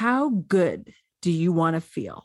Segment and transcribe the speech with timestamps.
[0.00, 2.24] How good do you want to feel?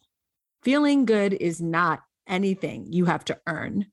[0.64, 3.88] Feeling good is not anything you have to earn,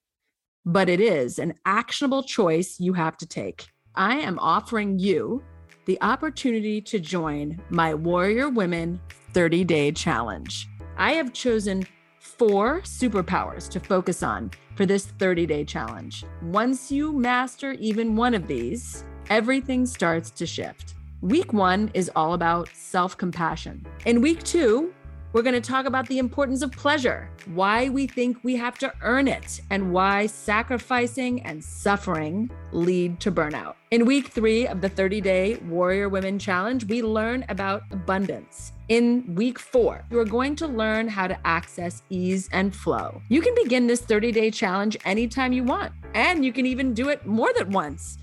[0.65, 3.67] but it is an actionable choice you have to take.
[3.97, 5.43] I am offering you
[5.87, 9.01] the opportunity to join my Warrior Women
[9.33, 10.69] 30 Day Challenge.
[10.97, 11.85] I have chosen
[12.21, 16.25] four superpowers to focus on for this 30 day challenge.
[16.41, 20.95] Once you master even one of these, everything starts to shift.
[21.23, 23.87] Week one is all about self compassion.
[24.07, 24.93] In week two,
[25.33, 28.93] we're going to talk about the importance of pleasure, why we think we have to
[29.03, 33.77] earn it, and why sacrificing and suffering lead to burnout.
[33.93, 38.73] In week three of the 30 day Warrior Women Challenge, we learn about abundance.
[38.89, 43.23] In week four, you are going to learn how to access ease and flow.
[43.29, 47.11] You can begin this 30 day challenge anytime you want, and you can even do
[47.11, 48.19] it more than once.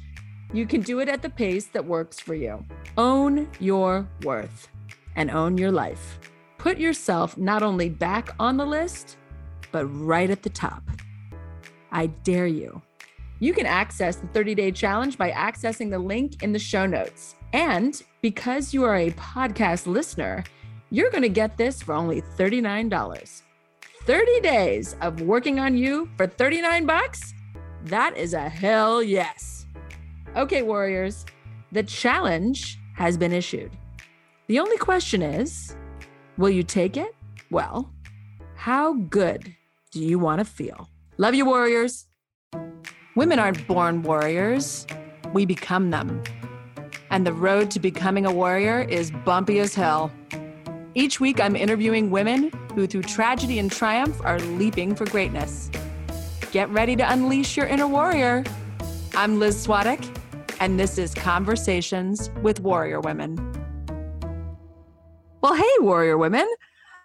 [0.51, 2.65] You can do it at the pace that works for you.
[2.97, 4.67] Own your worth
[5.15, 6.19] and own your life.
[6.57, 9.17] Put yourself not only back on the list,
[9.71, 10.83] but right at the top.
[11.91, 12.81] I dare you.
[13.39, 17.35] You can access the 30 day challenge by accessing the link in the show notes.
[17.53, 20.43] And because you are a podcast listener,
[20.89, 23.41] you're going to get this for only $39.
[24.03, 27.33] 30 days of working on you for 39 bucks?
[27.85, 29.58] That is a hell yes.
[30.35, 31.25] Okay, warriors,
[31.71, 33.71] the challenge has been issued.
[34.47, 35.75] The only question is
[36.37, 37.15] Will you take it?
[37.49, 37.91] Well,
[38.55, 39.55] how good
[39.91, 40.87] do you want to feel?
[41.17, 42.05] Love you, warriors.
[43.15, 44.85] Women aren't born warriors,
[45.33, 46.23] we become them.
[47.09, 50.11] And the road to becoming a warrior is bumpy as hell.
[50.93, 55.71] Each week, I'm interviewing women who, through tragedy and triumph, are leaping for greatness.
[56.51, 58.43] Get ready to unleash your inner warrior.
[59.15, 60.18] I'm Liz Swadek,
[60.59, 63.37] and this is Conversations with Warrior Women.
[65.41, 66.47] Well, hey, warrior women.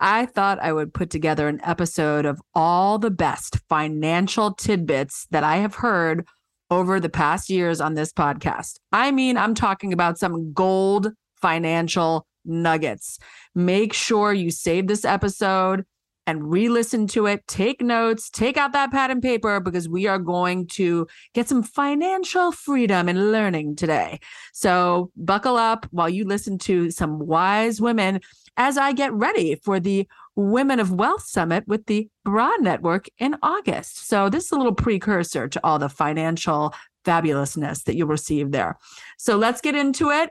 [0.01, 5.45] I thought I would put together an episode of all the best financial tidbits that
[5.45, 6.27] I have heard
[6.69, 8.81] over the past years on this podcast.
[8.91, 13.21] I mean, I'm talking about some gold financial nuggets.
[13.55, 15.85] Make sure you save this episode
[16.27, 17.47] and re listen to it.
[17.47, 21.63] Take notes, take out that pad and paper because we are going to get some
[21.63, 24.21] financial freedom and learning today.
[24.53, 28.21] So, buckle up while you listen to some wise women
[28.57, 33.37] as I get ready for the Women of Wealth Summit with the Broad Network in
[33.43, 34.09] August.
[34.09, 36.75] So, this is a little precursor to all the financial
[37.05, 38.79] fabulousness that you'll receive there.
[39.19, 40.31] So, let's get into it.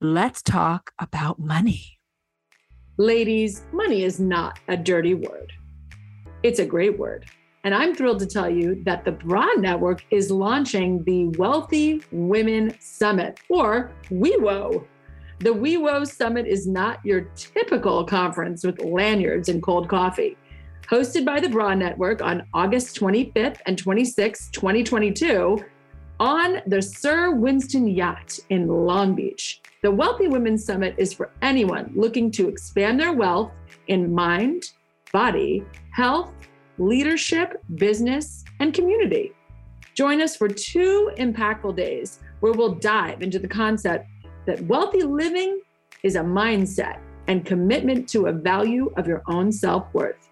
[0.00, 1.98] Let's talk about money.
[2.96, 5.52] Ladies, money is not a dirty word.
[6.44, 7.26] It's a great word.
[7.64, 12.76] And I'm thrilled to tell you that the Broad Network is launching the Wealthy Women
[12.78, 14.86] Summit, or WeWo.
[15.40, 20.36] The WeWo Summit is not your typical conference with lanyards and cold coffee.
[20.88, 25.64] Hosted by the Broad Network on August 25th and 26th, 2022,
[26.20, 29.60] on the Sir Winston Yacht in Long Beach.
[29.84, 33.52] The Wealthy Women Summit is for anyone looking to expand their wealth
[33.88, 34.70] in mind,
[35.12, 36.32] body, health,
[36.78, 39.32] leadership, business, and community.
[39.92, 44.08] Join us for two impactful days where we'll dive into the concept
[44.46, 45.60] that wealthy living
[46.02, 50.30] is a mindset and commitment to a value of your own self worth.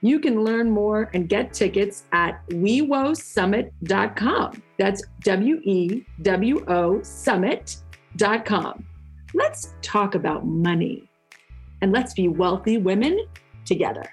[0.00, 4.62] You can learn more and get tickets at wewosummit.com.
[4.78, 7.76] That's W E W O Summit
[8.44, 8.84] com.
[9.34, 11.08] Let's talk about money
[11.82, 13.26] and let's be wealthy women
[13.64, 14.04] together.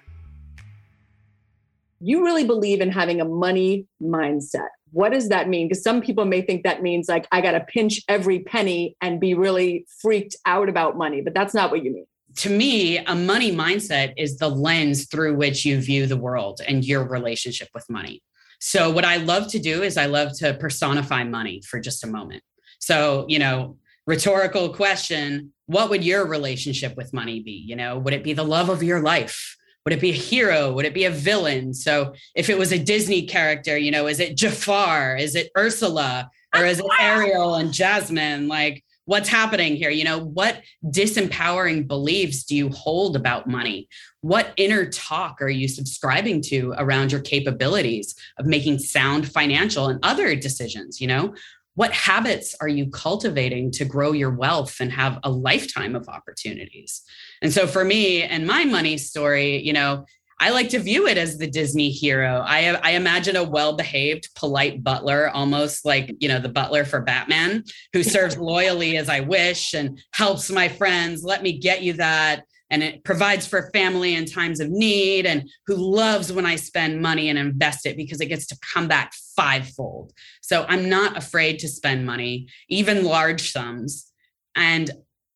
[1.99, 4.67] You really believe in having a money mindset.
[4.91, 5.67] What does that mean?
[5.67, 9.19] Because some people may think that means like I got to pinch every penny and
[9.19, 13.15] be really freaked out about money, but that's not what you mean to me, a
[13.15, 17.87] money mindset is the lens through which you view the world and your relationship with
[17.89, 18.23] money.
[18.59, 22.07] So, what I love to do is I love to personify money for just a
[22.07, 22.41] moment.
[22.79, 27.51] So, you know, rhetorical question what would your relationship with money be?
[27.51, 29.57] You know would it be the love of your life?
[29.85, 30.71] Would it be a hero?
[30.73, 31.73] Would it be a villain?
[31.73, 35.15] So if it was a disney character you know is it jafar?
[35.15, 36.29] Is it ursula?
[36.55, 38.47] Or is it ariel and jasmine?
[38.47, 39.89] Like what's happening here?
[39.89, 43.88] You know what disempowering beliefs do you hold about money?
[44.21, 49.99] What inner talk are you subscribing to around your capabilities of making sound financial and
[50.03, 51.33] other decisions you know
[51.75, 57.01] what habits are you cultivating to grow your wealth and have a lifetime of opportunities
[57.41, 60.05] and so for me and my money story you know
[60.43, 62.43] I like to view it as the Disney hero.
[62.45, 66.99] I, I imagine a well behaved, polite butler, almost like, you know, the butler for
[66.99, 71.23] Batman, who serves loyally as I wish and helps my friends.
[71.23, 72.43] Let me get you that.
[72.73, 77.03] And it provides for family in times of need and who loves when I spend
[77.03, 80.11] money and invest it because it gets to come back fivefold.
[80.41, 84.11] So I'm not afraid to spend money, even large sums.
[84.55, 84.89] And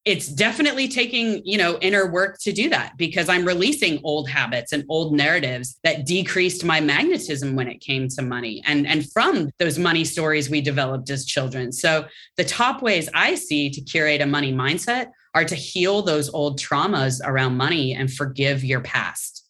[0.04, 4.72] it's definitely taking you know inner work to do that because i'm releasing old habits
[4.72, 9.50] and old narratives that decreased my magnetism when it came to money and and from
[9.60, 12.06] those money stories we developed as children so
[12.38, 15.08] the top ways i see to curate a money mindset
[15.38, 19.46] are to heal those old traumas around money and forgive your past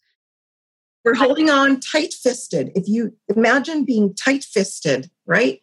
[1.03, 5.61] we're holding on tight fisted if you imagine being tight fisted right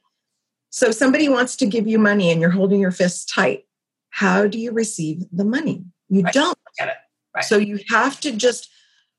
[0.71, 3.65] so somebody wants to give you money and you're holding your fists tight
[4.15, 5.85] how do you receive the money?
[6.09, 6.33] You right.
[6.33, 6.57] don't.
[6.79, 6.95] Get it.
[7.35, 7.45] Right.
[7.45, 8.71] So you have to just,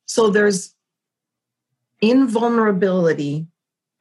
[0.06, 0.74] so there's
[2.00, 3.48] invulnerability.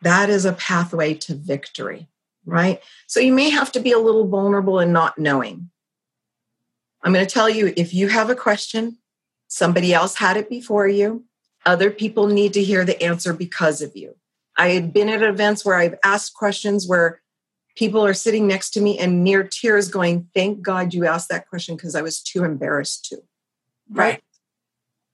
[0.02, 2.06] That is a pathway to victory,
[2.46, 2.80] right?
[3.08, 5.68] So you may have to be a little vulnerable and not knowing.
[7.04, 8.98] I'm going to tell you if you have a question,
[9.46, 11.24] somebody else had it before you,
[11.64, 14.16] other people need to hear the answer because of you.
[14.56, 17.20] I had been at events where I've asked questions where
[17.76, 21.48] people are sitting next to me and near tears going thank god you asked that
[21.48, 23.16] question because i was too embarrassed to
[23.90, 24.04] right?
[24.04, 24.22] right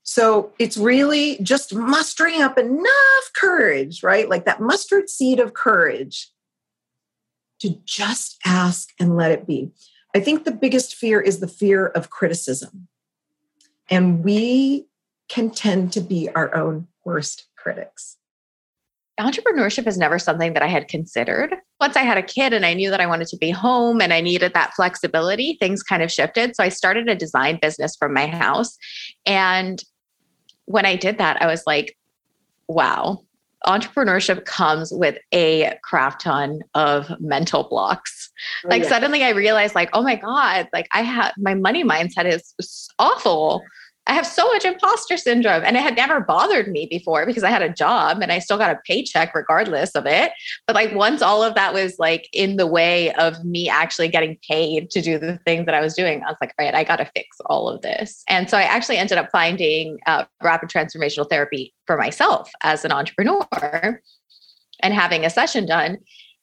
[0.02, 6.30] so it's really just mustering up enough courage right like that mustard seed of courage
[7.60, 9.70] to just ask and let it be
[10.14, 12.88] i think the biggest fear is the fear of criticism
[13.88, 14.86] and we
[15.28, 18.16] can tend to be our own worst critics
[19.20, 21.54] entrepreneurship is never something that I had considered.
[21.80, 24.12] Once I had a kid and I knew that I wanted to be home and
[24.12, 26.56] I needed that flexibility, things kind of shifted.
[26.56, 28.76] So I started a design business from my house.
[29.26, 29.82] And
[30.64, 31.96] when I did that, I was like,
[32.66, 33.22] wow,
[33.66, 38.30] entrepreneurship comes with a crap ton of mental blocks.
[38.64, 38.88] Oh, like yeah.
[38.88, 42.54] suddenly I realized like, oh my God, like I have my money mindset is
[42.98, 43.62] awful.
[44.10, 47.50] I have so much imposter syndrome and it had never bothered me before because I
[47.50, 50.32] had a job and I still got a paycheck regardless of it.
[50.66, 54.36] But like once all of that was like in the way of me actually getting
[54.48, 56.82] paid to do the things that I was doing, I was like, all right, I
[56.82, 58.24] got to fix all of this.
[58.26, 62.90] And so I actually ended up finding uh, rapid transformational therapy for myself as an
[62.90, 64.02] entrepreneur
[64.82, 65.98] and having a session done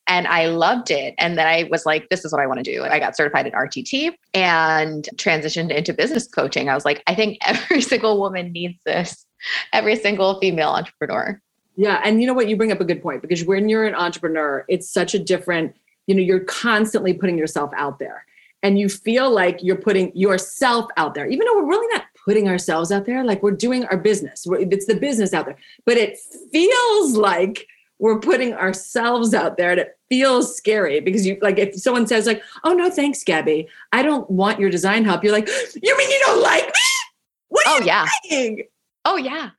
[0.08, 1.14] and I loved it.
[1.18, 2.82] And then I was like, this is what I want to do.
[2.82, 6.68] I got certified in RTT and transitioned into business coaching.
[6.68, 9.26] I was like, I think every single woman needs this,
[9.72, 11.40] every single female entrepreneur.
[11.76, 12.00] Yeah.
[12.02, 12.48] And you know what?
[12.48, 15.76] You bring up a good point because when you're an entrepreneur, it's such a different,
[16.06, 18.24] you know, you're constantly putting yourself out there
[18.62, 22.48] and you feel like you're putting yourself out there, even though we're really not putting
[22.48, 23.22] ourselves out there.
[23.22, 26.18] Like we're doing our business, it's the business out there, but it
[26.50, 27.66] feels like
[27.98, 32.26] we're putting ourselves out there and it feels scary because you like if someone says
[32.26, 35.48] like oh no thanks gabby i don't want your design help you're like
[35.82, 36.72] you mean you don't like me
[37.48, 38.62] what oh yeah saying?
[39.04, 39.50] oh yeah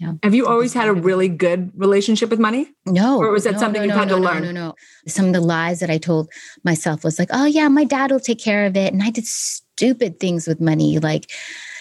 [0.00, 0.14] yeah.
[0.24, 2.68] Have you always had a really good relationship with money?
[2.84, 3.18] No.
[3.18, 4.42] Or was that no, something no, you no, had no, to learn?
[4.42, 4.74] No, no, no.
[5.06, 6.28] Some of the lies that I told
[6.64, 8.92] myself was like, oh, yeah, my dad will take care of it.
[8.92, 10.98] And I did stupid things with money.
[10.98, 11.30] Like,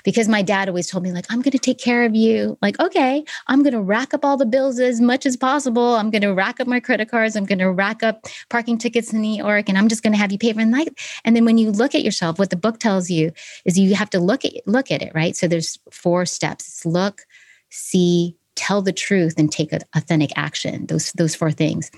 [0.03, 2.57] because my dad always told me like i'm going to take care of you.
[2.61, 5.95] Like okay i'm going to rack up all the bills as much as possible.
[5.95, 7.35] I'm going to rack up my credit cards.
[7.35, 10.19] I'm going to rack up parking tickets in new york and i'm just going to
[10.19, 10.89] have you pay for night.
[11.25, 13.31] And then when you look at yourself what the book tells you
[13.65, 15.35] is you have to look at look at it right?
[15.35, 16.67] So there's four steps.
[16.67, 17.22] It's look
[17.69, 21.89] see tell the truth and take authentic action those those four things.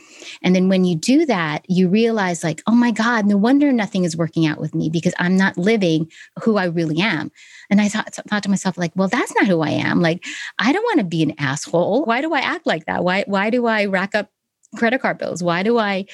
[0.41, 4.03] And then when you do that you realize like oh my god no wonder nothing
[4.03, 6.09] is working out with me because i'm not living
[6.41, 7.31] who i really am.
[7.69, 10.01] And i thought, thought to myself like well that's not who i am.
[10.01, 10.23] Like
[10.59, 12.05] i don't want to be an asshole.
[12.05, 13.03] Why do i act like that?
[13.03, 14.29] Why why do i rack up
[14.77, 15.43] credit card bills?
[15.43, 16.05] Why do i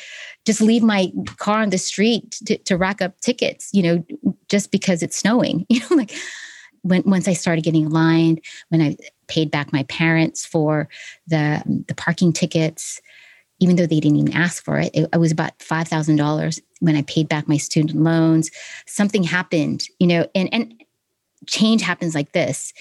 [0.45, 4.05] just leave my car on the street to, to rack up tickets you know
[4.49, 5.65] just because it's snowing?
[5.69, 6.13] You know like
[6.83, 8.97] when once I started getting aligned, when I
[9.27, 10.89] paid back my parents for
[11.27, 13.01] the the parking tickets,
[13.59, 16.59] even though they didn't even ask for it, it, it was about five thousand dollars.
[16.79, 18.49] When I paid back my student loans,
[18.87, 20.83] something happened, you know, and and
[21.47, 22.73] change happens like this.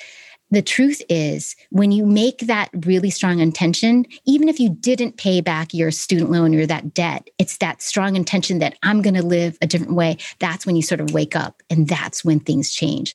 [0.53, 5.41] The truth is, when you make that really strong intention, even if you didn't pay
[5.41, 9.23] back your student loan or that debt, it's that strong intention that I'm going to
[9.23, 10.17] live a different way.
[10.41, 13.15] That's when you sort of wake up, and that's when things change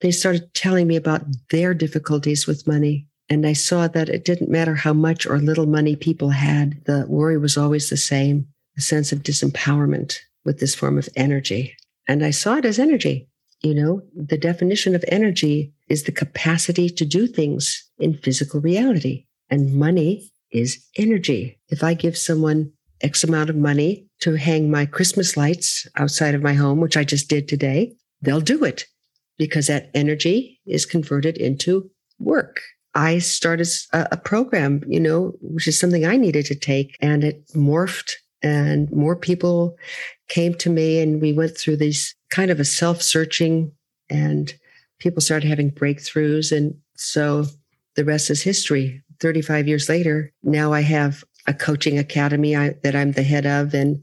[0.00, 3.06] they started telling me about their difficulties with money.
[3.28, 7.04] And I saw that it didn't matter how much or little money people had, the
[7.08, 11.76] worry was always the same a sense of disempowerment with this form of energy.
[12.06, 13.28] And I saw it as energy.
[13.60, 19.26] You know, the definition of energy is the capacity to do things in physical reality.
[19.50, 21.58] And money is energy.
[21.68, 26.42] If I give someone X amount of money to hang my Christmas lights outside of
[26.42, 28.86] my home, which I just did today, they'll do it
[29.38, 32.60] because that energy is converted into work.
[32.94, 37.22] I started a, a, program, you know, which is something I needed to take, and
[37.22, 39.76] it morphed, and more people
[40.28, 43.70] came to me, and we went through these kind of a self searching,
[44.10, 44.52] and
[44.98, 46.54] people started having breakthroughs.
[46.54, 47.46] And so
[47.94, 49.02] the rest is history.
[49.20, 53.74] 35 years later, now I have a coaching academy I, that I'm the head of.
[53.74, 54.02] And,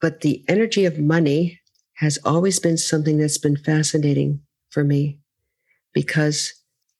[0.00, 1.60] but the energy of money
[1.94, 4.40] has always been something that's been fascinating
[4.72, 5.18] for me
[5.92, 6.52] because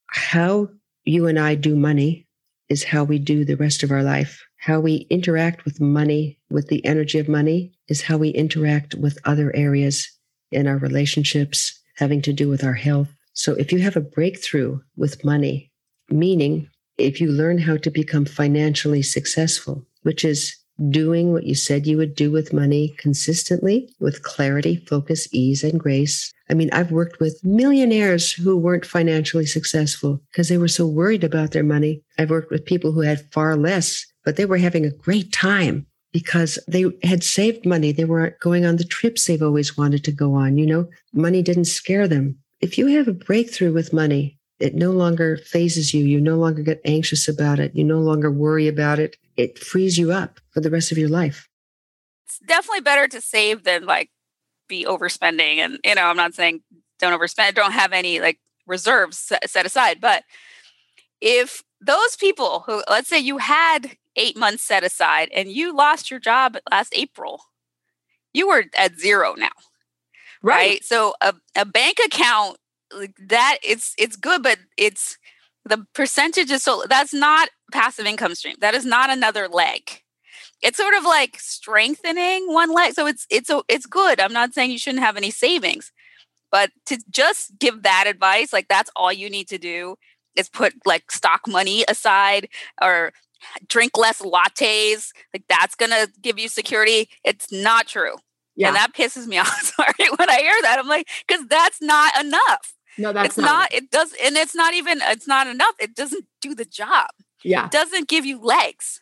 [0.07, 0.69] how
[1.05, 2.27] you and I do money
[2.69, 4.43] is how we do the rest of our life.
[4.57, 9.19] How we interact with money, with the energy of money, is how we interact with
[9.25, 10.09] other areas
[10.53, 13.09] in our relationships having to do with our health.
[13.33, 15.73] So if you have a breakthrough with money,
[16.11, 20.57] meaning if you learn how to become financially successful, which is
[20.91, 25.79] doing what you said you would do with money consistently with clarity, focus, ease, and
[25.79, 26.33] grace.
[26.51, 31.25] I mean, I've worked with millionaires who weren't financially successful because they were so worried
[31.25, 32.03] about their money.
[32.19, 35.87] I've worked with people who had far less, but they were having a great time
[36.13, 37.93] because they had saved money.
[37.93, 40.59] They were going on the trips they've always wanted to go on.
[40.59, 42.39] You know, money didn't scare them.
[42.61, 46.05] If you have a breakthrough with money, it no longer fazes you.
[46.05, 47.75] You no longer get anxious about it.
[47.75, 49.17] You no longer worry about it.
[49.37, 51.49] It frees you up for the rest of your life.
[52.27, 54.11] It's definitely better to save than like
[54.69, 55.57] be overspending.
[55.57, 56.63] And, you know, I'm not saying
[56.99, 60.01] don't overspend, don't have any like reserves set aside.
[60.01, 60.25] But
[61.21, 66.11] if those people who, let's say you had eight months set aside and you lost
[66.11, 67.43] your job last April,
[68.33, 69.51] you were at zero now.
[70.43, 70.57] Right.
[70.57, 70.85] right?
[70.85, 72.59] So a, a bank account
[72.95, 75.17] like that it's it's good, but it's
[75.65, 78.57] the percentage is so that's not passive income stream.
[78.61, 80.03] That is not another leg.
[80.63, 82.95] It's sort of like strengthening one leg.
[82.95, 84.21] So it's it's a, it's good.
[84.21, 85.93] I'm not saying you shouldn't have any savings,
[86.51, 89.97] but to just give that advice, like that's all you need to do
[90.37, 92.49] is put like stock money aside
[92.81, 93.13] or
[93.69, 95.11] drink less lattes.
[95.33, 97.09] Like that's gonna give you security.
[97.25, 98.17] It's not true.
[98.55, 98.69] Yeah.
[98.69, 99.73] And that pisses me off.
[99.77, 100.79] Sorry when I hear that.
[100.79, 102.75] I'm like, because that's not enough.
[102.99, 105.75] No, that's it's not, not it does and it's not even it's not enough.
[105.81, 107.09] It doesn't do the job.
[107.45, 107.67] Yeah.
[107.67, 109.01] It doesn't give you legs.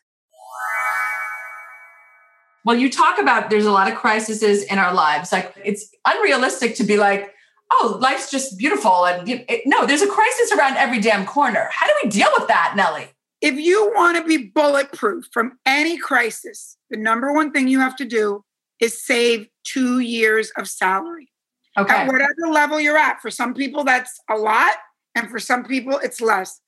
[2.65, 5.33] Well, you talk about there's a lot of crises in our lives.
[5.33, 7.35] Like it's unrealistic to be like,
[7.71, 9.07] oh, life's just beautiful.
[9.07, 11.69] And it, no, there's a crisis around every damn corner.
[11.73, 13.09] How do we deal with that, Nellie?
[13.41, 17.97] If you want to be bulletproof from any crisis, the number one thing you have
[17.97, 18.45] to do
[18.81, 21.30] is save two years of salary.
[21.79, 21.95] Okay.
[21.95, 23.21] At whatever level you're at.
[23.21, 24.75] For some people, that's a lot.
[25.15, 26.61] And for some people, it's less.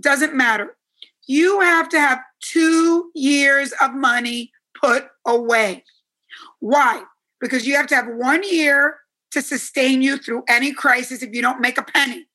[0.00, 0.76] Doesn't matter.
[1.26, 5.84] You have to have two years of money put away.
[6.58, 7.02] Why?
[7.40, 8.98] Because you have to have one year
[9.32, 12.26] to sustain you through any crisis if you don't make a penny.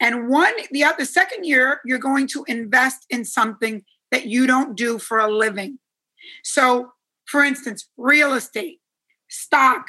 [0.00, 4.46] And one, the other, the second year, you're going to invest in something that you
[4.46, 5.78] don't do for a living.
[6.42, 6.92] So,
[7.26, 8.80] for instance, real estate,
[9.28, 9.88] stock,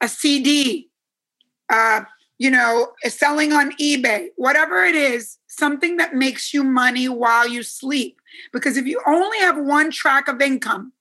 [0.00, 0.90] a CD,
[1.70, 2.02] uh,
[2.38, 7.62] you know, selling on eBay, whatever it is, something that makes you money while you
[7.62, 8.20] sleep.
[8.52, 10.92] Because if you only have one track of income,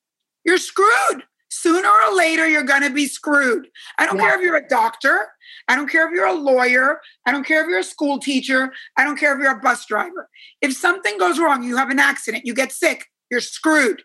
[0.46, 1.24] you're screwed.
[1.50, 3.68] Sooner or later, you're going to be screwed.
[4.00, 4.24] I don't yeah.
[4.24, 5.28] care if you're a doctor.
[5.68, 7.00] I don't care if you're a lawyer.
[7.28, 8.74] I don't care if you're a school teacher.
[8.98, 10.30] I don't care if you're a bus driver.
[10.62, 14.04] If something goes wrong, you have an accident, you get sick, you're screwed.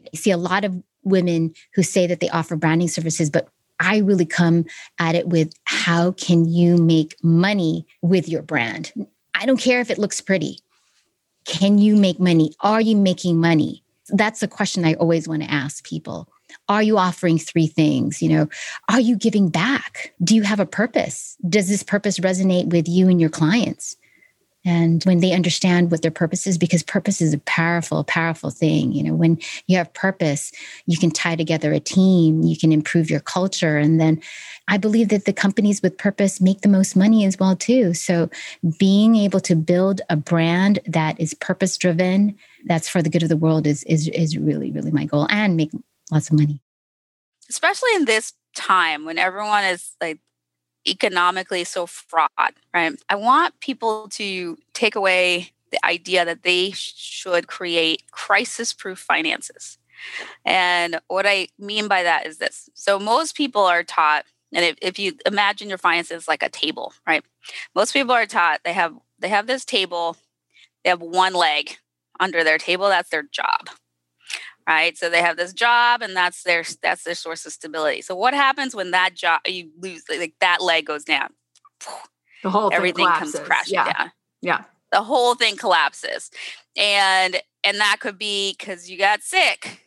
[0.00, 3.48] I see a lot of women who say that they offer branding services, but
[3.80, 4.64] I really come
[4.98, 8.92] at it with how can you make money with your brand?
[9.34, 10.60] I don't care if it looks pretty.
[11.44, 12.52] Can you make money?
[12.60, 13.82] Are you making money?
[14.10, 16.28] That's the question I always want to ask people.
[16.68, 18.22] Are you offering three things?
[18.22, 18.48] You know,
[18.88, 20.12] are you giving back?
[20.22, 21.36] Do you have a purpose?
[21.48, 23.96] Does this purpose resonate with you and your clients?
[24.64, 28.92] And when they understand what their purpose is because purpose is a powerful powerful thing
[28.92, 30.52] you know when you have purpose
[30.86, 33.78] you can tie together a team you can improve your culture.
[33.78, 34.20] And then
[34.68, 37.94] i believe that the companies with purpose make the most money as well too.
[37.94, 38.30] So
[38.78, 42.36] being able to build a brand that is purpose driven
[42.66, 45.56] that's for the good of the world is is is really really my goal and
[45.56, 45.70] make
[46.10, 46.60] lots of money.
[47.48, 50.18] Especially in this time when everyone is like
[50.88, 52.94] economically so fraught, right?
[53.08, 59.78] I want people to take away the idea that they should create crisis proof finances.
[60.44, 62.70] And what I mean by that is this.
[62.74, 66.92] So most people are taught, and if, if you imagine your finances like a table,
[67.06, 67.24] right?
[67.74, 70.16] Most people are taught they have they have this table
[70.84, 71.76] they have one leg
[72.20, 72.88] under their table.
[72.88, 73.68] That's their job.
[74.68, 74.98] Right.
[74.98, 78.02] So they have this job and that's their that's their source of stability.
[78.02, 81.30] So what happens when that job you lose like that leg goes down?
[82.42, 83.34] The whole everything collapses.
[83.36, 83.92] comes crashing yeah.
[83.92, 84.12] down.
[84.42, 84.64] Yeah.
[84.92, 86.30] The whole thing collapses.
[86.76, 89.80] And and that could be because you got sick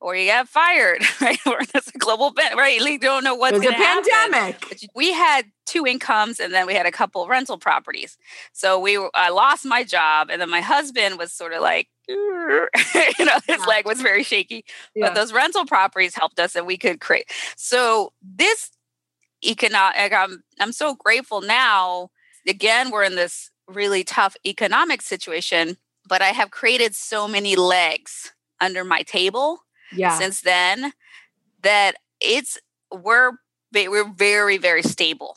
[0.00, 1.38] or you got fired, right?
[1.46, 2.78] Or there's a global event, right?
[2.78, 4.10] You don't know what's going to happen.
[4.10, 4.88] pandemic.
[4.94, 8.16] We had two incomes, and then we had a couple rental properties.
[8.52, 11.88] So we, were- I lost my job, and then my husband was sort of like,
[13.18, 13.64] you know, his Yeah.
[13.66, 14.64] leg was very shaky.
[14.94, 15.06] Yeah.
[15.08, 17.30] But those rental properties helped us, and we could create.
[17.56, 18.70] So this
[19.44, 22.10] economic, I'm I'm so grateful now.
[22.48, 25.76] Again, we're in this really tough economic situation,
[26.08, 29.60] but I have created so many legs under my table
[29.92, 30.16] yeah.
[30.18, 30.92] since then
[31.62, 32.58] that it's
[32.92, 33.32] we're
[33.74, 35.36] we're very very stable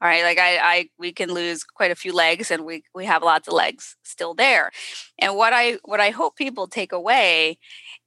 [0.00, 3.04] all right like I, I we can lose quite a few legs and we we
[3.06, 4.70] have lots of legs still there.
[5.18, 7.58] And what i what i hope people take away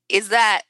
[0.09, 0.63] is that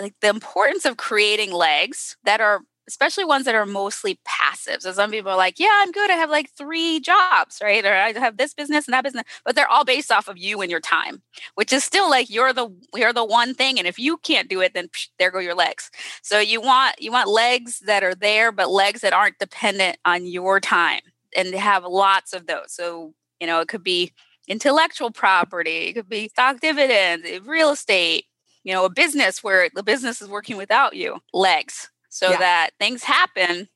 [0.00, 4.82] like the importance of creating legs that are especially ones that are mostly passive.
[4.82, 6.10] So some people are like yeah i'm good.
[6.10, 7.84] I have like three jobs right?
[7.84, 10.60] Or i have this business and that business but they're all based off of you
[10.60, 11.22] and your time
[11.54, 14.60] which is still like you're the you're the one thing and if you can't do
[14.60, 15.90] it then psh, there go your legs.
[16.22, 20.26] So you want you want legs that are there but legs that aren't dependent on
[20.26, 21.02] your time
[21.36, 22.72] and have lots of those.
[22.72, 24.12] So you know it could be
[24.48, 28.26] intellectual property it could be stock dividends eh, real estate
[28.62, 32.38] you know a business where the business is working without you legs so Yeah.
[32.38, 33.68] that things happen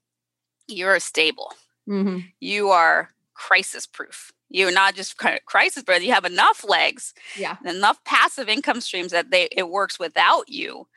[0.68, 1.54] you're stable.
[1.88, 2.30] Mhm.
[2.40, 4.30] you are crisis proof.
[4.50, 5.16] You're not just
[5.46, 7.56] crisis but you have enough legs Yeah.
[7.64, 10.88] enough passive income streams that they it works without you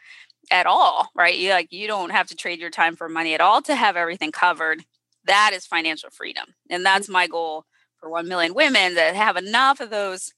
[0.51, 1.37] at all right?
[1.37, 3.95] You like you don't have to trade your time for money at all to have
[3.97, 4.85] everything covered.
[5.25, 6.55] That is financial freedom.
[6.69, 7.65] And that's my goal
[7.99, 10.33] for 1 million women that have enough of those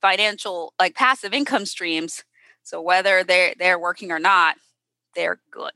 [0.00, 2.24] financial like passive income streams.
[2.62, 4.56] So whether they're they're working or not
[5.14, 5.72] they're good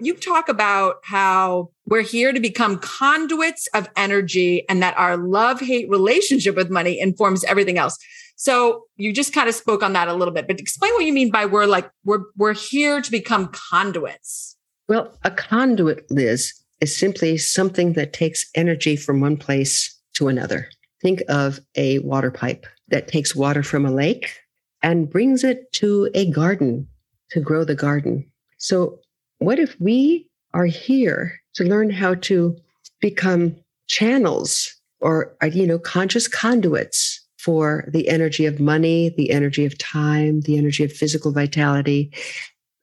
[0.00, 5.60] You talk about how we're here to become conduits of energy and that our love
[5.60, 7.96] hate relationship with money informs everything else.
[8.34, 11.12] So you just kind of spoke on that a little bit, but explain what you
[11.12, 14.56] mean by we're like, we're, we're here to become conduits.
[14.88, 20.68] Well, a conduit, Liz, is simply something that takes energy from one place to another.
[21.00, 24.40] Think of a water pipe that takes water from a lake
[24.82, 26.88] and brings it to a garden
[27.30, 28.30] to grow the garden.
[28.58, 28.98] So,
[29.38, 32.56] what if we are here to learn how to
[33.00, 39.64] become channels or, uh, you know, conscious conduits for the energy of money, the energy
[39.66, 42.10] of time, the energy of physical vitality,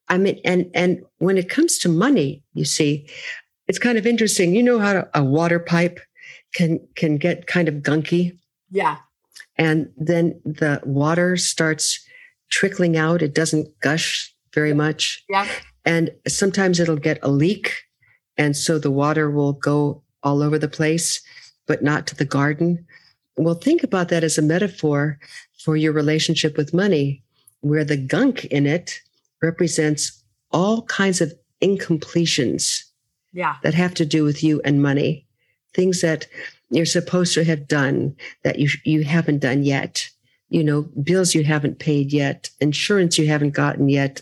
[0.08, 3.08] I mean, and and when it comes to money, you see,
[3.68, 4.54] it's kind of interesting.
[4.54, 6.02] You know how to, a water pipe
[6.54, 8.38] can can get kind of gunky,
[8.70, 8.98] Yeah.
[9.58, 12.06] and then the water starts
[12.50, 13.22] trickling out.
[13.22, 15.48] It doesn't gush very much, Yeah.
[15.86, 17.74] And sometimes it'll get a leak,
[18.38, 21.22] and so the water will go all over the place,
[21.68, 22.86] but not to the garden.
[23.38, 25.18] Well, think about that as a metaphor
[25.64, 27.24] for your relationship with money,
[27.62, 29.00] where the gunk in it
[29.42, 32.84] represents all kinds of incompletions
[33.34, 33.56] Yeah.
[33.64, 35.26] that have to do with you and money,
[35.74, 36.28] things that
[36.70, 40.10] you're supposed to have done that you you haven't done yet.
[40.50, 44.22] You know, bills you haven't paid yet, insurance you haven't gotten yet,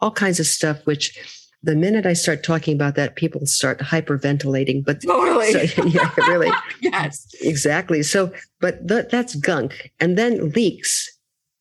[0.00, 0.84] all kinds of stuff.
[0.86, 1.16] Which,
[1.62, 4.84] the minute I start talking about that, people start hyperventilating.
[4.84, 5.66] But Totally.
[5.66, 7.26] so, yeah, really, yes.
[7.40, 8.02] exactly.
[8.02, 11.10] So, but th- that's gunk, and then leaks.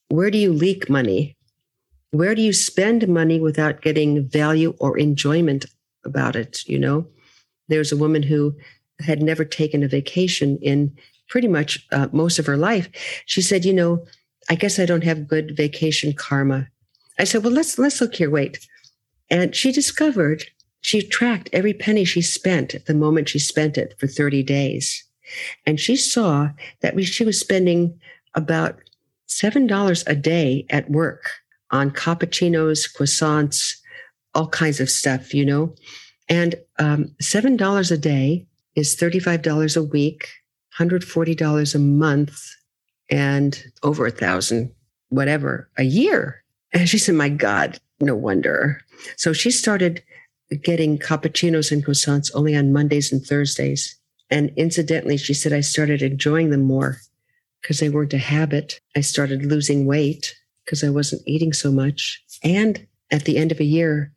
[0.10, 1.36] Where do you leak money?
[2.12, 5.66] Where do you spend money without getting value or enjoyment
[6.06, 6.64] about it?
[6.68, 7.08] You know,
[7.68, 8.56] there's a woman who
[9.00, 10.96] had never taken a vacation in
[11.28, 12.90] pretty much uh, most of her life.
[13.26, 14.06] She said, "You know,
[14.50, 16.68] I guess I don't have good vacation karma."
[17.18, 18.30] I said, "Well, let's let's look here.
[18.30, 18.66] Wait."
[19.30, 20.44] And she discovered
[20.82, 25.04] she tracked every penny she spent at the moment she spent it for 30 days.
[25.66, 26.50] And she saw
[26.82, 28.00] that she was spending
[28.36, 28.78] about
[29.28, 31.32] $7 a day at work
[31.72, 33.78] on cappuccinos, croissants,
[34.36, 35.74] all kinds of stuff, you know.
[36.30, 40.30] And um, $7 a day is $35 a week,
[40.78, 42.40] $140 a month,
[43.10, 44.72] and over a thousand,
[45.10, 46.44] whatever, a year.
[46.74, 48.82] And she said, My God, no wonder.
[49.18, 50.04] So she started
[50.64, 53.98] getting cappuccinos and croissants only on Mondays and Thursdays.
[54.30, 56.98] And incidentally, she said, I started enjoying them more
[57.62, 58.80] because they weren't a habit.
[58.96, 62.24] I started losing weight because I wasn't eating so much.
[62.44, 64.12] And at the end of a year,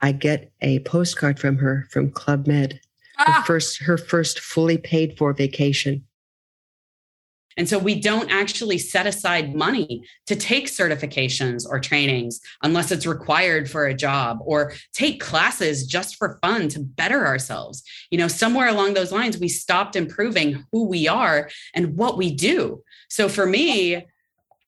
[0.00, 2.80] I get a postcard from her from Club Med,
[3.18, 6.04] her Ah, first her first fully paid for vacation.
[7.56, 13.06] And so we don't actually set aside money to take certifications or trainings unless it's
[13.06, 17.82] required for a job or take classes just for fun to better ourselves.
[18.10, 22.32] You know, somewhere along those lines, we stopped improving who we are and what we
[22.34, 22.82] do.
[23.08, 24.06] So for me,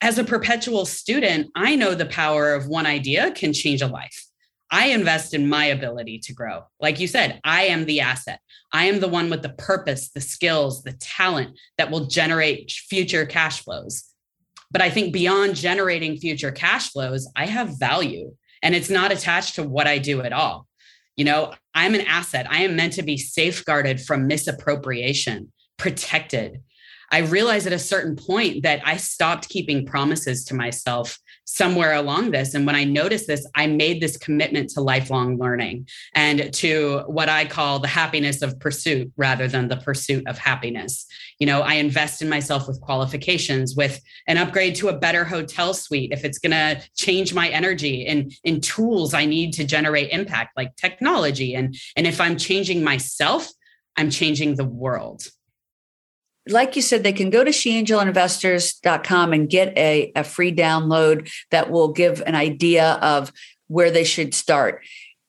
[0.00, 4.26] as a perpetual student, I know the power of one idea can change a life.
[4.70, 6.64] I invest in my ability to grow.
[6.80, 8.40] Like you said, I am the asset.
[8.72, 13.26] I am the one with the purpose, the skills, the talent that will generate future
[13.26, 14.04] cash flows.
[14.70, 19.56] But I think beyond generating future cash flows, I have value and it's not attached
[19.56, 20.66] to what I do at all.
[21.16, 22.46] You know, I'm an asset.
[22.50, 26.62] I am meant to be safeguarded from misappropriation, protected.
[27.12, 32.30] I realized at a certain point that I stopped keeping promises to myself somewhere along
[32.30, 32.54] this.
[32.54, 37.28] And when I noticed this, I made this commitment to lifelong learning and to what
[37.28, 41.06] I call the happiness of pursuit rather than the pursuit of happiness.
[41.38, 45.74] You know, I invest in myself with qualifications, with an upgrade to a better hotel
[45.74, 50.10] suite if it's going to change my energy and in tools I need to generate
[50.10, 51.54] impact like technology.
[51.54, 53.48] And, and if I'm changing myself,
[53.96, 55.28] I'm changing the world
[56.48, 61.70] like you said, they can go to sheangelinvestors.com and get a, a free download that
[61.70, 63.32] will give an idea of
[63.68, 64.84] where they should start.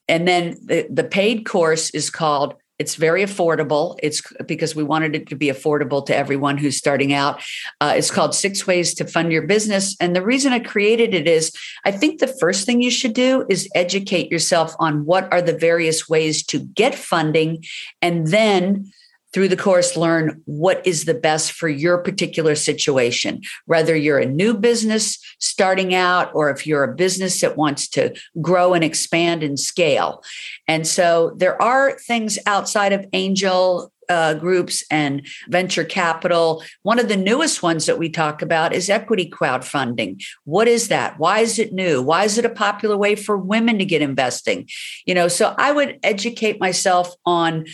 [0.07, 3.97] And then the, the paid course is called it's very affordable.
[4.03, 7.41] It's because we wanted it to be affordable to everyone who's starting out.
[7.79, 9.95] Uh, it's called Six Ways to Fund Your Business.
[10.01, 11.53] And the reason I created it is
[11.85, 15.57] I think the first thing you should do is educate yourself on what are the
[15.57, 17.63] various ways to get funding
[18.01, 18.91] and then
[19.35, 24.25] through the course learn what is the best for your particular situation whether you're a
[24.25, 29.43] new business starting out or if you're a business that wants to grow and expand
[29.43, 30.23] and scale
[30.69, 36.63] and so there are things outside of angel uh, groups and venture capital.
[36.83, 40.23] One of the newest ones that we talk about is equity crowdfunding.
[40.43, 41.17] What is that?
[41.17, 42.01] Why is it new?
[42.03, 44.69] Why is it a popular way for women to get investing?
[45.07, 47.65] You know, so I would educate myself on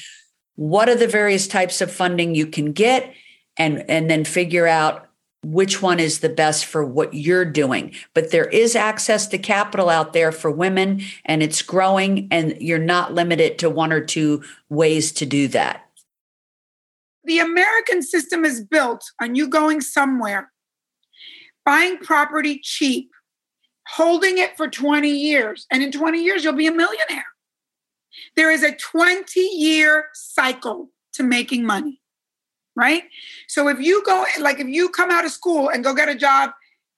[0.55, 3.13] what are the various types of funding you can get
[3.57, 5.07] and and then figure out
[5.43, 7.93] which one is the best for what you're doing.
[8.13, 12.77] But there is access to capital out there for women and it's growing and you're
[12.77, 15.87] not limited to one or two ways to do that.
[17.23, 20.51] The american system is built on you going somewhere
[21.65, 23.11] buying property cheap
[23.87, 27.25] holding it for 20 years and in 20 years you'll be a millionaire
[28.35, 32.01] there is a 20 year cycle to making money,
[32.75, 33.03] right?
[33.47, 36.15] So if you go, like if you come out of school and go get a
[36.15, 36.51] job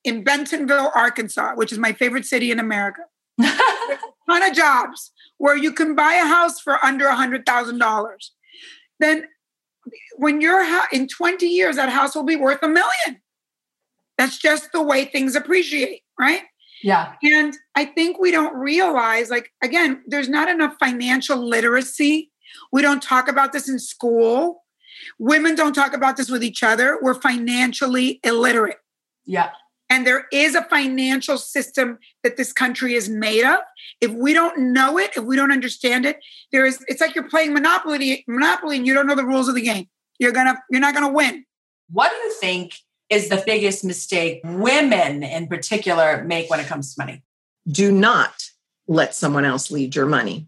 [0.03, 3.01] in Bentonville, Arkansas, which is my favorite city in America,
[3.37, 8.15] there's a ton of jobs where you can buy a house for under a $100,000.
[8.99, 9.25] Then
[10.17, 13.21] when you're in 20 years, that house will be worth a million.
[14.17, 16.43] That's just the way things appreciate, right?
[16.83, 17.13] Yeah.
[17.23, 22.29] And I think we don't realize, like, again, there's not enough financial literacy.
[22.71, 24.63] We don't talk about this in school.
[25.17, 26.99] Women don't talk about this with each other.
[27.01, 28.77] We're financially illiterate.
[29.25, 29.51] Yeah.
[29.89, 33.59] And there is a financial system that this country is made of.
[34.01, 36.17] If we don't know it, if we don't understand it,
[36.51, 39.55] there is it's like you're playing Monopoly, Monopoly, and you don't know the rules of
[39.55, 39.87] the game.
[40.19, 41.45] You're gonna, you're not gonna win.
[41.91, 42.73] What do you think
[43.13, 47.23] is the biggest mistake women in particular make when it comes to money?
[47.67, 48.33] Do not
[48.87, 50.47] let someone else lead your money.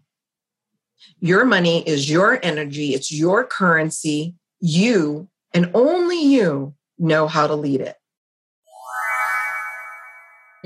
[1.20, 4.34] Your money is your energy, it's your currency.
[4.60, 7.96] You and only you know how to lead it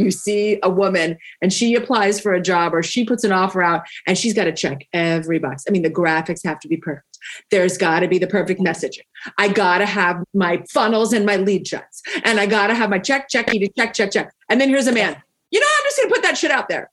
[0.01, 3.63] you see a woman and she applies for a job or she puts an offer
[3.63, 5.65] out and she's got to check every box.
[5.69, 7.07] I mean, the graphics have to be perfect.
[7.51, 9.05] There's got to be the perfect messaging.
[9.39, 12.03] I got to have my funnels and my lead checks.
[12.25, 14.33] And I got to have my check, check, to check, check, check.
[14.49, 15.23] And then here's a man.
[15.51, 16.91] You know, I'm just going to put that shit out there.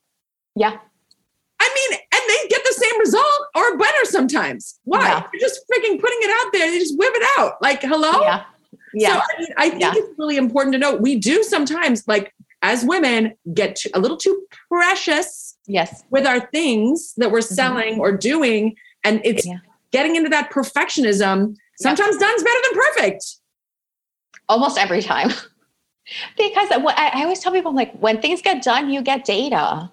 [0.54, 0.76] Yeah.
[1.60, 4.78] I mean, and they get the same result or better sometimes.
[4.84, 5.00] Why?
[5.00, 5.26] Yeah.
[5.32, 6.70] You're just freaking putting it out there.
[6.70, 7.60] They just whip it out.
[7.60, 8.20] Like, hello?
[8.20, 8.44] Yeah.
[8.94, 9.14] Yeah.
[9.14, 9.92] So I, mean, I think yeah.
[9.94, 14.46] it's really important to note we do sometimes like as women get a little too
[14.68, 17.54] precious yes with our things that we're mm-hmm.
[17.54, 18.00] selling mm-hmm.
[18.00, 19.58] or doing and it's yeah.
[19.92, 22.26] getting into that perfectionism sometimes yeah.
[22.26, 23.24] done's better than perfect
[24.48, 25.28] almost every time
[26.36, 29.90] because I, I always tell people like when things get done you get data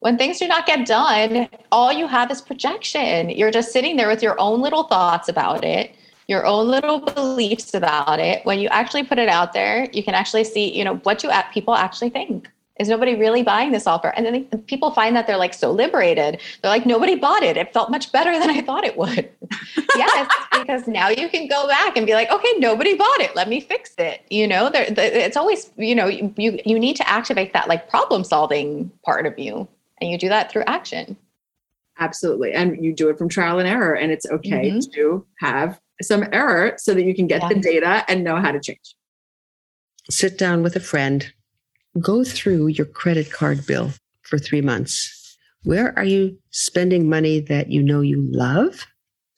[0.00, 4.08] when things do not get done all you have is projection you're just sitting there
[4.08, 5.94] with your own little thoughts about it
[6.28, 10.14] your own little beliefs about it when you actually put it out there you can
[10.14, 12.48] actually see you know what you people actually think
[12.80, 14.08] Is nobody really buying this offer?
[14.16, 16.40] And then people find that they're like so liberated.
[16.60, 17.56] They're like, nobody bought it.
[17.56, 19.30] It felt much better than I thought it would.
[19.96, 23.36] yes, because now you can go back and be like, okay, nobody bought it.
[23.36, 24.22] Let me fix it.
[24.28, 27.88] You know, there, it's always, you know, you, you you need to activate that like
[27.88, 29.68] problem solving part of you,
[30.00, 31.16] and you do that through action.
[32.00, 34.92] Absolutely, and you do it from trial and error, and it's okay mm-hmm.
[34.94, 37.48] to have some error so that you can get yeah.
[37.48, 38.96] the data and know how to change.
[40.10, 41.32] Sit down with a friend
[42.00, 45.36] go through your credit card bill for three months.
[45.62, 48.86] Where are you spending money that you know you love?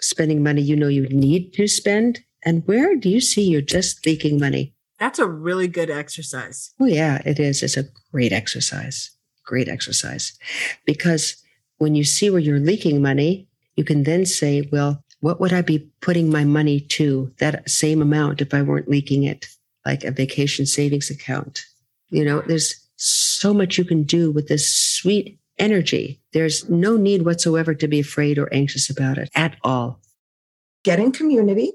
[0.01, 2.21] Spending money you know you need to spend?
[2.45, 4.75] And where do you see you're just leaking money?
[4.99, 6.73] That's a really good exercise.
[6.81, 7.63] Oh, yeah, it is.
[7.63, 9.11] It's a great exercise.
[9.45, 10.37] Great exercise.
[10.85, 11.37] Because
[11.79, 15.61] when you see where you're leaking money, you can then say, well, what would I
[15.61, 19.49] be putting my money to that same amount if I weren't leaking it,
[19.85, 21.65] like a vacation savings account?
[22.11, 26.21] You know, there's so much you can do with this sweet energy.
[26.33, 30.01] There's no need whatsoever to be afraid or anxious about it at all.
[30.85, 31.73] Get in community,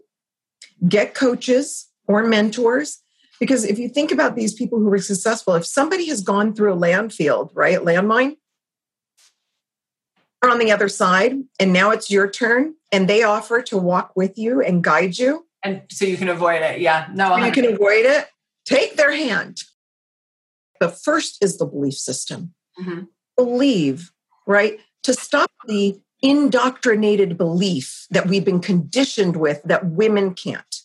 [0.88, 3.04] get coaches or mentors.
[3.38, 6.72] Because if you think about these people who were successful, if somebody has gone through
[6.72, 8.38] a landfill, right, landmine,
[10.49, 14.38] on the other side, and now it's your turn, and they offer to walk with
[14.38, 15.45] you and guide you.
[15.63, 16.82] And so you can avoid it.
[16.82, 17.08] Yeah.
[17.13, 18.27] No, you can avoid it.
[18.65, 19.62] Take their hand
[20.82, 22.54] the first is the belief system.
[22.77, 23.04] Mm-hmm.
[23.38, 24.12] Believe,
[24.45, 24.80] right?
[25.04, 30.75] To stop the indoctrinated belief that we've been conditioned with that women can't,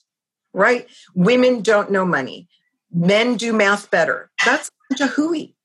[0.52, 0.86] right?
[1.14, 2.46] Women don't know money.
[2.92, 4.30] Men do math better.
[4.44, 5.56] That's a hooey.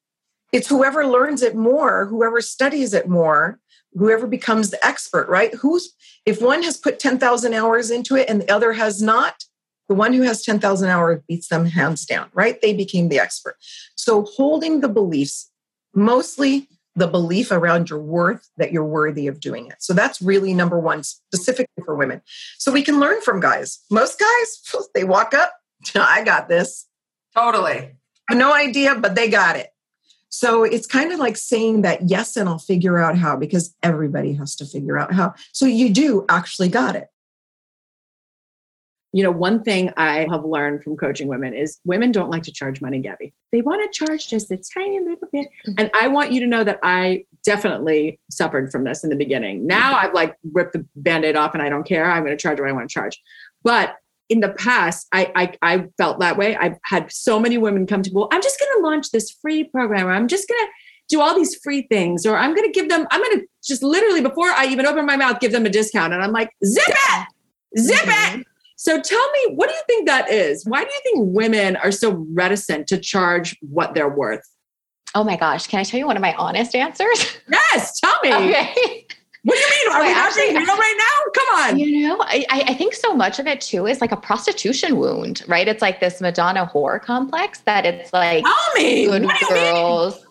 [0.52, 3.60] It's whoever learns it more, whoever studies it more,
[3.94, 5.54] whoever becomes the expert, right?
[5.56, 5.94] Who's
[6.26, 9.46] if one has put 10,000 hours into it and the other has not,
[9.90, 12.62] the one who has 10,000 hours beats them hands down, right?
[12.62, 13.58] They became the expert.
[13.96, 15.50] So holding the beliefs,
[15.94, 19.76] mostly the belief around your worth that you're worthy of doing it.
[19.80, 22.22] So that's really number one, specifically for women.
[22.58, 23.80] So we can learn from guys.
[23.90, 25.54] Most guys, they walk up,
[25.96, 26.88] I got this.
[27.36, 27.96] Totally.
[28.30, 29.70] No idea, but they got it.
[30.32, 34.34] So it's kind of like saying that yes, and I'll figure out how because everybody
[34.34, 35.36] has to figure out how.
[35.54, 37.10] So you do actually got it
[39.14, 42.52] you know, one thing I have learned from coaching women is women don't like to
[42.52, 43.34] charge money, Gabby.
[43.52, 45.48] They want to charge just a tiny little bit.
[45.68, 45.74] Mm-hmm.
[45.78, 49.68] And I want you to know that I definitely suffered from this in the beginning.
[49.68, 52.10] Now I've like ripped the band-aid off and I don't care.
[52.10, 53.22] I'm going to charge what I want to charge.
[53.64, 53.96] But
[54.32, 56.56] in the past, I, I, I felt that way.
[56.56, 59.30] I've had so many women come to me, well, I'm just going to launch this
[59.30, 60.72] free program, or I'm just going to
[61.10, 63.84] do all these free things, or I'm going to give them, I'm going to just
[63.84, 66.14] literally before I even open my mouth, give them a discount.
[66.14, 67.28] And I'm like, zip it,
[67.78, 68.40] zip mm-hmm.
[68.40, 68.48] it.
[68.78, 70.66] So tell me, what do you think that is?
[70.66, 74.42] Why do you think women are so reticent to charge what they're worth?
[75.14, 77.38] Oh my gosh, can I tell you one of my honest answers?
[77.52, 78.32] Yes, tell me.
[78.50, 79.06] Okay.
[79.44, 79.96] What do you mean?
[79.96, 81.32] Are Wait, we actually, being real right now?
[81.42, 81.80] Come on.
[81.80, 85.44] You know, I, I think so much of it too is like a prostitution wound,
[85.48, 85.68] right?
[85.68, 89.06] It's like this Madonna whore complex that it's like Tell me.
[89.08, 90.16] good girls.
[90.16, 90.26] Mean?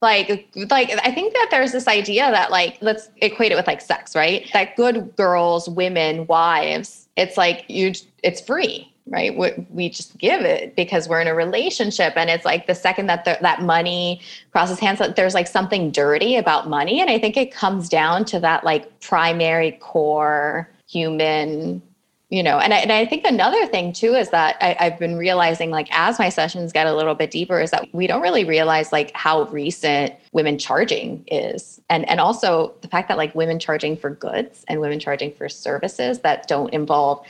[0.00, 3.80] like like i think that there's this idea that like let's equate it with like
[3.80, 9.36] sex right that good girls women wives it's like you it's free right?
[9.70, 13.24] We, just give it because we're in a relationship and it's like the second that
[13.24, 14.20] the, that money
[14.52, 18.38] crosses hands there's like something dirty about money and i think it comes down to
[18.40, 21.80] that like primary core human
[22.28, 25.16] you know and I, and I think another thing too is that I, i've been
[25.16, 28.44] realizing like as my sessions get a little bit deeper is that we don't really
[28.44, 31.80] realize like how recent women charging is.
[31.88, 35.48] And and also the fact that like women charging for goods and women charging for
[35.48, 37.24] services that don't involve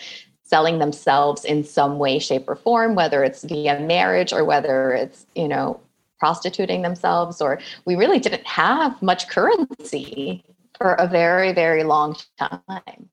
[0.48, 5.26] selling themselves in some way shape or form whether it's via marriage or whether it's
[5.34, 5.78] you know
[6.18, 10.42] prostituting themselves or we really didn't have much currency
[10.78, 13.08] for a very very long time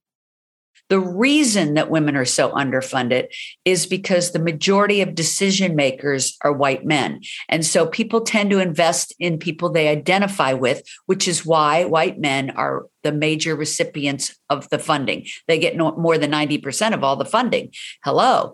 [0.90, 3.28] the reason that women are so underfunded
[3.64, 7.22] is because the majority of decision makers are white men.
[7.50, 12.20] And so people tend to invest in people they identify with, which is why white
[12.20, 15.26] men are the major recipients of the funding.
[15.48, 17.72] They get no, more than 90% of all the funding.
[18.04, 18.54] Hello.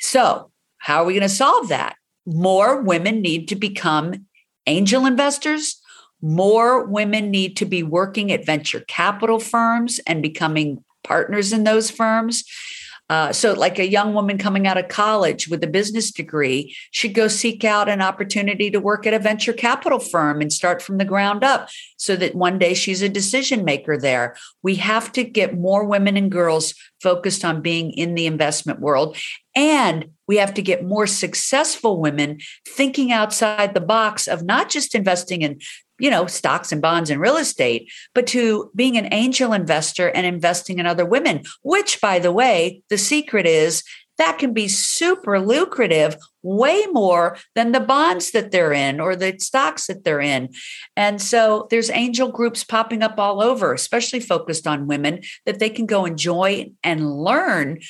[0.00, 1.96] So, how are we going to solve that?
[2.26, 4.26] More women need to become
[4.66, 5.80] angel investors.
[6.20, 11.90] More women need to be working at venture capital firms and becoming partners in those
[11.90, 12.42] firms.
[13.10, 17.12] Uh, so, like a young woman coming out of college with a business degree should
[17.12, 20.96] go seek out an opportunity to work at a venture capital firm and start from
[20.96, 24.34] the ground up so that one day she's a decision maker there.
[24.62, 29.18] We have to get more women and girls focused on being in the investment world.
[29.54, 34.94] And we have to get more successful women thinking outside the box of not just
[34.94, 35.58] investing in
[35.98, 40.26] you know, stocks and bonds and real estate, but to being an angel investor and
[40.26, 43.84] investing in other women, which, by the way, the secret is
[44.18, 49.36] that can be super lucrative, way more than the bonds that they're in or the
[49.38, 50.50] stocks that they're in.
[50.96, 55.70] And so there's angel groups popping up all over, especially focused on women, that they
[55.70, 57.80] can go enjoy and learn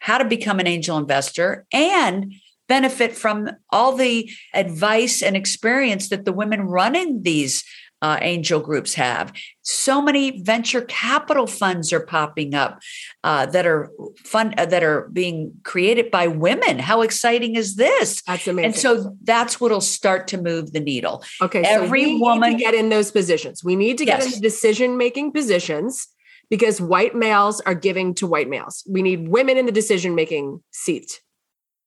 [0.00, 2.34] how to become an angel investor and
[2.70, 7.64] benefit from all the advice and experience that the women running these
[8.00, 9.32] uh, angel groups have.
[9.62, 12.78] So many venture capital funds are popping up
[13.24, 13.90] uh, that are
[14.24, 16.78] fun uh, that are being created by women.
[16.78, 18.22] How exciting is this?
[18.22, 18.66] That's amazing.
[18.66, 21.24] And so that's what'll start to move the needle.
[21.42, 23.62] Okay, every so woman get in those positions.
[23.64, 24.26] We need to get Yes.
[24.26, 26.06] into decision making positions
[26.48, 28.82] because white males are giving to white males.
[28.88, 31.20] We need women in the decision making seat.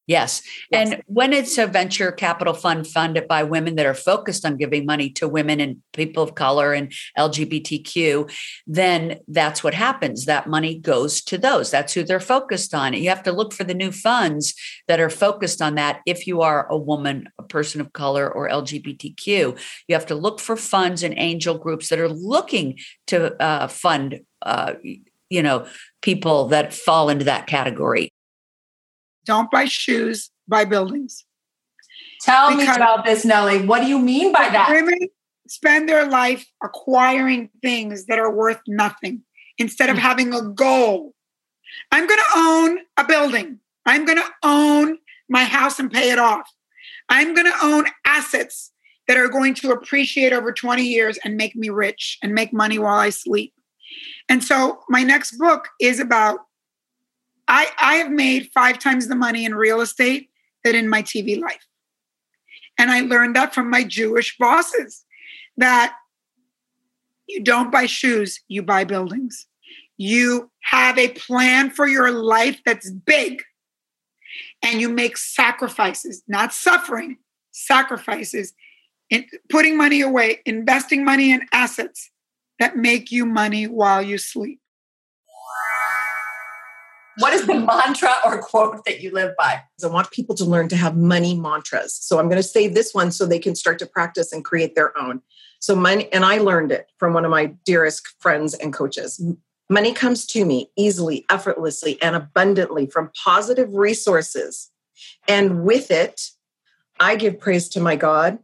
[0.05, 0.41] Yes.
[0.69, 0.91] Yes.
[0.91, 4.85] And when it's a venture capital fund funded by women that are focused on giving
[4.85, 8.29] money to women and people of color and LGBTQ,
[8.67, 10.25] then that's what happens.
[10.25, 11.71] That money goes to those.
[11.71, 12.93] That's who they're focused on.
[12.93, 14.53] You have to look for the new funds
[14.89, 18.49] that are focused on that if you are a woman, a person of color, or
[18.49, 19.57] LGBTQ.
[19.87, 24.19] You have to look for funds and angel groups that are looking to uh, fund,
[24.41, 24.73] uh,
[25.29, 25.65] you know,
[26.01, 28.12] people that fall into that category.
[29.25, 31.25] Don't buy shoes, buy buildings.
[32.21, 33.65] Tell me about this, Nellie.
[33.65, 34.69] What do you mean by that?
[34.71, 34.99] Women
[35.47, 39.23] spend their life acquiring things that are worth nothing
[39.57, 39.97] instead Hmm.
[39.97, 41.13] of having a goal.
[41.91, 43.59] I'm going to own a building.
[43.85, 44.97] I'm going to own
[45.29, 46.49] my house and pay it off.
[47.09, 48.71] I'm going to own assets
[49.07, 52.79] that are going to appreciate over 20 years and make me rich and make money
[52.79, 53.53] while I sleep.
[54.29, 56.39] And so my next book is about
[57.47, 60.29] I, I have made five times the money in real estate
[60.63, 61.65] than in my TV life.
[62.77, 65.05] And I learned that from my Jewish bosses
[65.57, 65.95] that
[67.27, 69.47] you don't buy shoes, you buy buildings.
[69.97, 73.41] You have a plan for your life that's big.
[74.61, 77.17] And you make sacrifices, not suffering,
[77.51, 78.53] sacrifices
[79.09, 82.09] in putting money away, investing money in assets
[82.59, 84.59] that make you money while you sleep.
[87.19, 89.61] What is the mantra or quote that you live by?
[89.83, 91.95] I want people to learn to have money mantras.
[91.95, 94.75] So I'm going to say this one so they can start to practice and create
[94.75, 95.21] their own.
[95.59, 99.23] So money, and I learned it from one of my dearest friends and coaches.
[99.69, 104.71] Money comes to me easily, effortlessly, and abundantly from positive resources.
[105.27, 106.29] And with it,
[106.99, 108.39] I give praise to my God.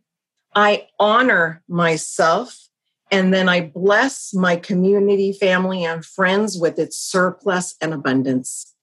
[0.56, 2.69] I honor myself.
[3.12, 8.76] And then I bless my community, family, and friends with its surplus and abundance.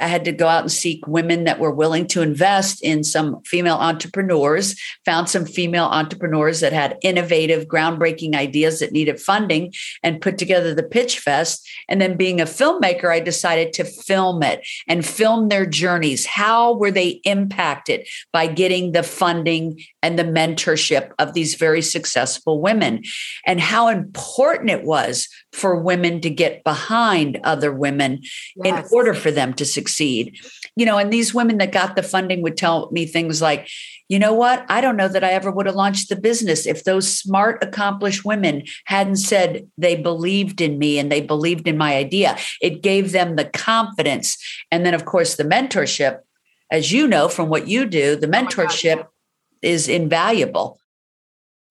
[0.00, 3.42] I had to go out and seek women that were willing to invest in some
[3.42, 10.20] female entrepreneurs, found some female entrepreneurs that had innovative, groundbreaking ideas that needed funding, and
[10.20, 11.68] put together the Pitch Fest.
[11.88, 16.26] And then, being a filmmaker, I decided to film it and film their journeys.
[16.26, 22.60] How were they impacted by getting the funding and the mentorship of these very successful
[22.60, 23.02] women?
[23.46, 28.22] And how important it was for women to get behind other women
[28.64, 30.38] in order for them to succeed.
[30.76, 33.68] You know, and these women that got the funding would tell me things like,
[34.08, 34.64] you know what?
[34.68, 38.24] I don't know that I ever would have launched the business if those smart, accomplished
[38.24, 42.36] women hadn't said they believed in me and they believed in my idea.
[42.62, 44.38] It gave them the confidence.
[44.70, 46.20] And then, of course, the mentorship,
[46.70, 49.06] as you know from what you do, the Oh mentorship
[49.62, 50.78] is invaluable.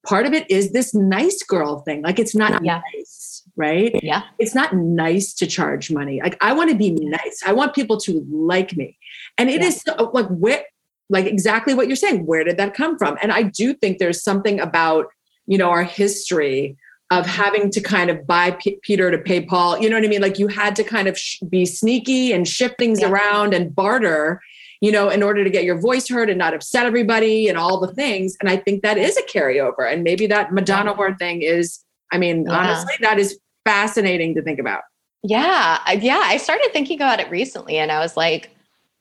[0.06, 2.02] Part of it is this nice girl thing.
[2.02, 2.82] Like it's not Yeah.
[2.96, 3.92] nice, right?
[4.02, 4.24] Yeah.
[4.40, 6.22] It's not nice to charge money.
[6.22, 7.42] Like I want to be nice.
[7.46, 8.98] I want people to like me.
[9.38, 9.68] And it Yeah.
[9.68, 10.64] is so, uh, like where
[11.10, 12.26] like exactly what you're saying.
[12.26, 13.18] Where did that come from?
[13.22, 15.08] And I do think there's something about,
[15.46, 16.78] you know, our history
[17.12, 17.42] of mm-hmm.
[17.42, 19.80] having to kind of buy P- Peter to pay Paul.
[19.80, 20.22] You know what I mean?
[20.22, 23.10] Like you had to kind of sh- be sneaky and shift things Yeah.
[23.10, 24.42] around and barter,
[24.82, 27.80] you know, in order to get your voice heard and not upset everybody and all
[27.80, 28.36] the things.
[28.40, 29.92] And I think that is a carryover.
[29.92, 31.80] And maybe that Madonna whore thing is,
[32.12, 32.52] I mean, Yeah.
[32.58, 34.84] honestly, that is fascinating to think about.
[35.24, 36.22] Yeah, yeah.
[36.24, 38.50] I started thinking about it recently, and I was like,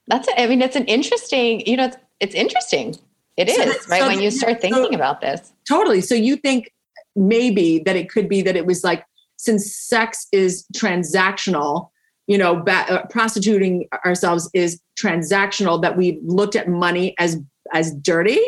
[0.07, 1.61] "That's." I mean, it's an interesting.
[1.65, 2.95] You know, it's, it's interesting.
[3.37, 5.53] It So is right so when you start so- thinking about this.
[5.69, 6.01] Totally.
[6.01, 6.71] So you think
[7.15, 9.05] maybe that it could be that it was like,
[9.37, 11.89] since sex is transactional,
[12.27, 17.37] you know, ba- uh, prostituting ourselves is transactional, that we've looked at money as
[17.73, 18.39] as dirty?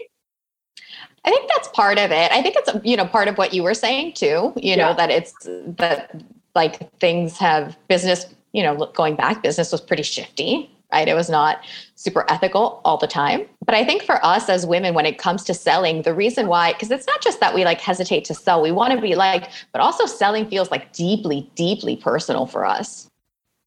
[1.25, 2.31] I think that's part of it.
[2.31, 4.53] I think it's you know part of what you were saying too.
[4.55, 6.21] You know that it's that
[6.55, 8.25] like things have business.
[8.51, 11.07] You know, going back, business was pretty shifty, right?
[11.07, 11.59] It was not
[11.95, 13.45] super ethical all the time.
[13.63, 16.73] But I think for us as women, when it comes to selling, the reason why,
[16.73, 19.51] because it's not just that we like hesitate to sell, we want to be like,
[19.71, 23.08] but also selling feels like deeply, deeply personal for us.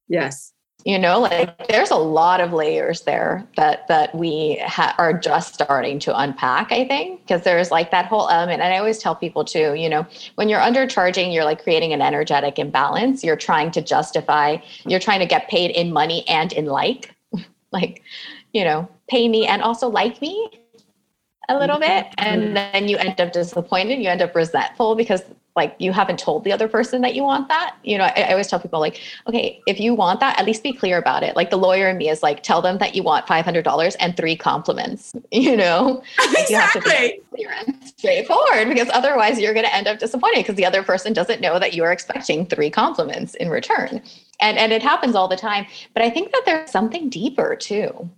[0.07, 0.53] Yes.
[0.85, 5.53] You know like there's a lot of layers there that that we ha- are just
[5.53, 8.61] starting to unpack i think because there's like that whole element.
[8.61, 12.01] And i always tell people too you know when you're undercharging you're like creating an
[12.01, 13.23] energetic imbalance.
[13.23, 17.15] You're trying to justify you're trying to get paid in money and in like
[17.71, 18.03] like
[18.51, 20.63] you know pay me and also like me
[21.49, 22.03] a little mm-hmm.
[22.03, 22.13] bit.
[22.17, 23.99] And then you end up disappointed.
[23.99, 25.23] You end up resentful because
[25.55, 28.31] like you haven't told the other person that you want that you know I, I,
[28.31, 31.35] always tell people like okay if you want that at least be clear about it.
[31.35, 34.35] Like the lawyer in me is like tell them that you want $500 and three
[34.35, 36.03] compliments you know?
[36.35, 37.49] Exactly you
[37.97, 41.59] straightforward because otherwise you're going to end up disappointed because the other person doesn't know
[41.59, 44.01] that you're expecting three compliments in return.
[44.39, 45.65] And and it happens all the time.
[45.93, 48.09] But i think that there's something deeper too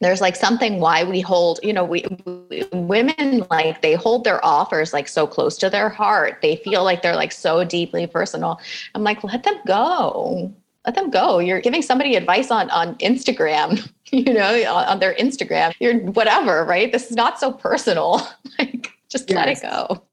[0.00, 2.04] there's like something why we hold you know we,
[2.50, 6.38] we, women like they hold their offers like so close to their heart.
[6.42, 8.60] They feel like they're like so deeply personal.
[8.94, 10.52] I'm like let them go.
[10.84, 11.40] Let them go.
[11.40, 15.72] You're giving somebody advice on on instagram you know on, on their instagram.
[15.80, 16.92] You're whatever right?
[16.92, 18.26] This is not so personal.
[18.58, 19.36] Like just yes.
[19.36, 20.05] let it go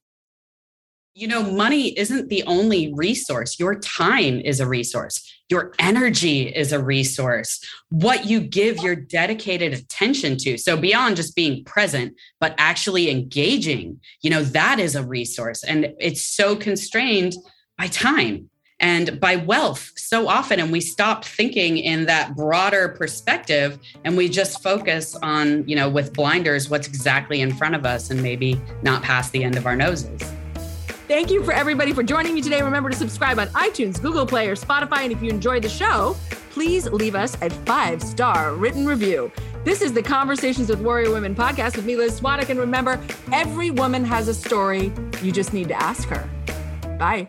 [1.16, 3.60] you know, money isn't the only resource.
[3.60, 5.22] Your time is a resource.
[5.50, 7.60] Your energy is a resource.
[7.90, 10.58] What you give your dedicated attention to.
[10.58, 15.64] So, beyond just being present, but actually engaging, you know, that is a resource.
[15.64, 17.36] And it's so constrained
[17.78, 18.50] by time
[18.80, 20.60] and by wealth so often.
[20.60, 25.90] And we stop thinking in that broader perspective and we just focus on, you know,
[25.90, 29.68] with blinders, what's exactly in front of us and maybe not past the end of
[29.68, 30.34] our noses.
[31.14, 32.64] Thank you for everybody for joining me today.
[32.64, 35.04] Remember to subscribe on iTunes, Google Play, or Spotify.
[35.04, 36.16] And if you enjoyed the show,
[36.50, 39.32] please leave us a five star written review.
[39.64, 42.50] This is the Conversations with Warrior Women podcast with me, Liz Svatek.
[42.50, 43.00] And remember,
[43.32, 44.92] every woman has a story.
[45.22, 46.28] You just need to ask her.
[46.98, 47.28] Bye.